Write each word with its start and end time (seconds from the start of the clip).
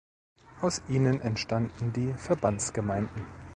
Aus 0.61 0.81
ihnen 0.89 1.21
entstanden 1.21 1.93
die 1.93 2.11
Verbandsgemeinden. 2.15 3.23